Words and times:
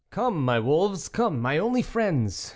"Come, 0.09 0.47
wolves! 0.47 1.09
come, 1.09 1.39
my 1.39 1.59
only 1.59 1.83
friends 1.83 2.49